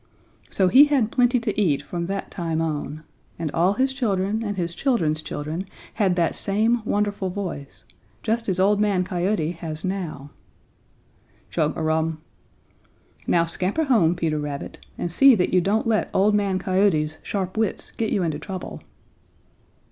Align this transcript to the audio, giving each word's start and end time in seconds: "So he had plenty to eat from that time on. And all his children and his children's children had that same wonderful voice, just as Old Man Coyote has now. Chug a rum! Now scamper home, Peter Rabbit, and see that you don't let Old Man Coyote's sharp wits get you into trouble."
"So 0.49 0.67
he 0.67 0.85
had 0.85 1.11
plenty 1.11 1.39
to 1.41 1.61
eat 1.61 1.83
from 1.83 2.07
that 2.07 2.31
time 2.31 2.59
on. 2.59 3.03
And 3.37 3.51
all 3.51 3.73
his 3.73 3.93
children 3.93 4.41
and 4.43 4.57
his 4.57 4.73
children's 4.73 5.21
children 5.21 5.67
had 5.93 6.15
that 6.15 6.33
same 6.33 6.81
wonderful 6.85 7.29
voice, 7.29 7.83
just 8.23 8.49
as 8.49 8.59
Old 8.59 8.81
Man 8.81 9.03
Coyote 9.03 9.51
has 9.51 9.85
now. 9.85 10.31
Chug 11.51 11.77
a 11.77 11.83
rum! 11.83 12.19
Now 13.27 13.45
scamper 13.45 13.83
home, 13.83 14.15
Peter 14.15 14.39
Rabbit, 14.39 14.83
and 14.97 15.11
see 15.11 15.35
that 15.35 15.53
you 15.53 15.61
don't 15.61 15.85
let 15.85 16.09
Old 16.15 16.33
Man 16.33 16.57
Coyote's 16.57 17.19
sharp 17.21 17.55
wits 17.55 17.91
get 17.91 18.11
you 18.11 18.23
into 18.23 18.39
trouble." 18.39 18.81